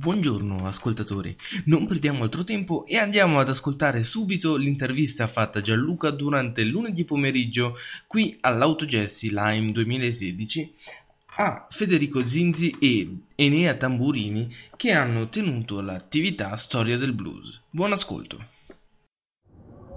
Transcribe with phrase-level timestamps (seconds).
[0.00, 6.62] Buongiorno ascoltatori, non perdiamo altro tempo e andiamo ad ascoltare subito l'intervista fatta Gianluca durante
[6.62, 7.74] lunedì pomeriggio
[8.06, 10.72] qui all'Autogesti Lime 2016
[11.38, 17.60] a Federico Zinzi e Enea Tamburini che hanno tenuto l'attività Storia del Blues.
[17.68, 18.38] Buon ascolto.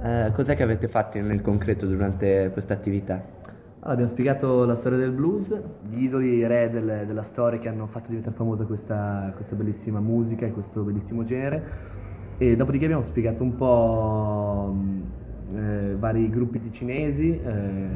[0.00, 3.37] Eh, cos'è che avete fatto nel concreto durante questa attività?
[3.80, 5.56] Allora, abbiamo spiegato la storia del blues,
[5.88, 10.46] gli idoli re del, della storia che hanno fatto diventare famosa questa, questa, bellissima musica
[10.46, 11.62] e questo bellissimo genere.
[12.38, 14.76] E dopodiché abbiamo spiegato un po'
[15.54, 17.88] eh, vari gruppi di cinesi, eh,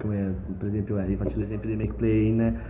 [0.00, 2.60] come per esempio, eh, vi faccio l'esempio di Make Plain,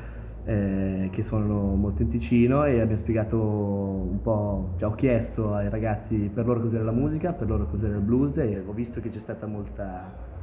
[0.45, 5.71] eh, che suonano molto in Ticino e abbiamo spiegato un po', cioè ho chiesto ai
[5.71, 9.11] ragazzi per loro cos'era la musica, per loro cos'era il blues e ho visto che
[9.11, 10.35] c'è stata molta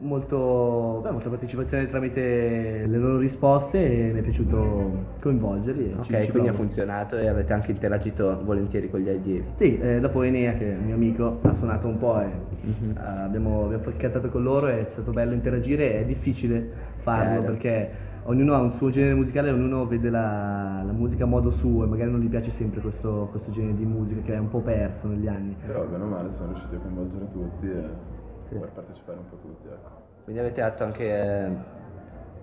[0.00, 5.94] molto, beh, molta partecipazione tramite le loro risposte e mi è piaciuto coinvolgerli.
[5.98, 9.44] Ok, ci, ci quindi ha funzionato e avete anche interagito volentieri con gli allievi.
[9.56, 12.96] Sì, eh, dopo Enea, che è mio amico, ha suonato un po' e mm-hmm.
[12.96, 17.52] abbiamo, abbiamo cantato con loro, è stato bello interagire, è difficile farlo Chiaro.
[17.52, 17.90] perché
[18.24, 21.86] ognuno ha un suo genere musicale, ognuno vede la, la, musica a modo suo e
[21.86, 25.08] magari non gli piace sempre questo, questo genere di musica che è un po' perso
[25.08, 25.56] negli anni.
[25.66, 28.18] Però bene o male sono riusciti a coinvolgere tutti e
[28.58, 29.66] per partecipare un po' tutti.
[29.66, 30.08] Ecco.
[30.24, 31.50] Quindi avete dato anche eh,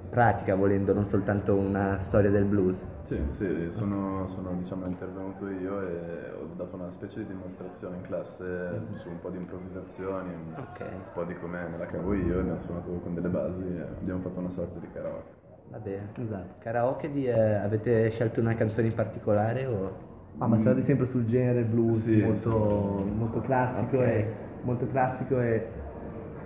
[0.10, 2.78] pratica volendo, non soltanto una storia del blues.
[3.04, 8.02] Sì, sì, sono, sono diciamo, intervenuto io e ho dato una specie di dimostrazione in
[8.02, 8.94] classe mm-hmm.
[8.96, 10.94] su un po' di improvvisazioni, okay.
[10.94, 14.20] un po' di come me la cavo io, abbiamo suonato con delle basi e abbiamo
[14.20, 15.36] fatto una sorta di karaoke.
[15.70, 16.56] Va bene, esatto.
[16.60, 20.06] Karaoke di, eh, avete scelto una canzone in particolare o...
[20.40, 23.12] Ah, ma state sempre sul genere blues, sì, molto, sì.
[23.12, 24.20] molto classico okay.
[24.20, 25.68] e molto classico e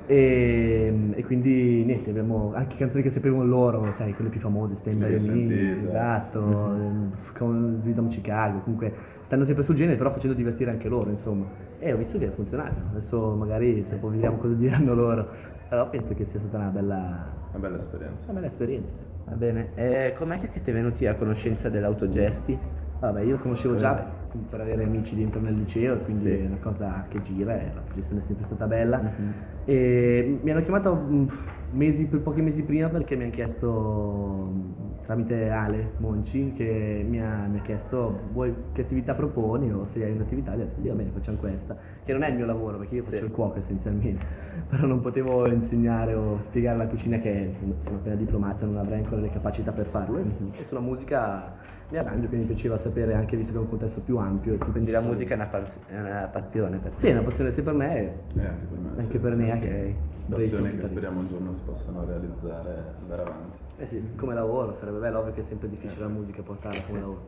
[0.06, 4.98] e, e, quindi niente, abbiamo anche canzoni che sapevano loro, sai, quelle più famose, Stand
[4.98, 7.08] By Me, esatto, mm-hmm.
[7.38, 8.94] con Freedom Chicago, comunque
[9.24, 11.46] stanno sempre sul genere però facendo divertire anche loro, insomma.
[11.80, 15.30] E ho visto che ha funzionato, adesso magari se poi vediamo cosa diranno loro,
[15.70, 18.24] però penso che sia stata una bella, una bella esperienza.
[18.26, 18.94] Una bella esperienza.
[19.26, 22.58] Va bene, e com'è che siete venuti a conoscenza dell'autogesti?
[23.00, 26.38] Vabbè, io conoscevo già per avere amici dentro nel liceo, quindi sì.
[26.38, 29.00] è una cosa che gira e la gestione è sempre stata bella.
[29.00, 29.32] Uh-huh.
[29.66, 31.28] E mi hanno chiamato mm,
[31.72, 34.72] mesi, pochi mesi prima perché mi hanno chiesto mm,
[35.04, 40.04] tramite Ale Monci che mi ha, mi ha, chiesto vuoi che attività proponi o se
[40.04, 42.46] hai un'attività, gli ho detto sì va bene facciamo questa, che non è il mio
[42.46, 43.26] lavoro perché io faccio sì.
[43.26, 44.26] il cuoco essenzialmente,
[44.70, 47.54] però non potevo insegnare o spiegare la cucina che
[47.84, 50.52] sono appena diplomata, non avrei ancora le capacità per farlo uh-huh.
[50.58, 51.54] e sulla musica
[51.92, 54.58] mi arrangio, quindi mi piaceva sapere anche visto che è un contesto più ampio.
[54.58, 57.00] Quindi la musica è una, pas- è una passione per te?
[57.00, 58.90] Sì, è una passione sia per me, e eh, anche per me.
[58.98, 59.96] Anche sì, per me, che
[60.30, 63.58] passione che speriamo un giorno si possano realizzare e andare avanti.
[63.78, 66.02] Eh sì, come lavoro, sarebbe bello, ovvio che è sempre difficile eh sì.
[66.02, 67.26] la musica portarla come lavoro.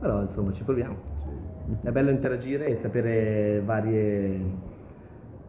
[0.00, 0.96] Però insomma ci proviamo.
[1.18, 1.86] Sì.
[1.86, 4.70] È bello interagire e sapere varie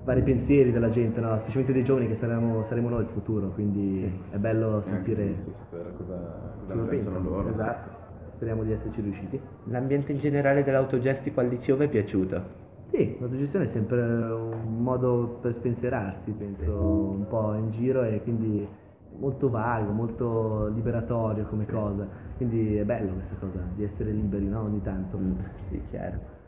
[0.03, 1.37] vari pensieri della gente, no?
[1.37, 4.35] specialmente dei giovani che saremo, saremo noi il futuro, quindi sì.
[4.35, 5.33] è bello sentire...
[5.33, 7.49] È sapere cosa, cosa ne pensano loro.
[7.49, 8.02] Esatto
[8.33, 9.39] speriamo di esserci riusciti.
[9.65, 12.61] L'ambiente in generale dell'autogestico al liceo vi è piaciuto?
[12.89, 18.67] Sì, l'autogestione è sempre un modo per spensierarsi, penso, un po' in giro e quindi
[19.17, 22.07] molto vago, molto liberatorio come cosa.
[22.37, 24.61] Quindi è bello questa cosa di essere liberi, no?
[24.61, 25.17] Ogni tanto.
[25.17, 25.33] Mm,
[25.69, 26.41] sì, chiaro.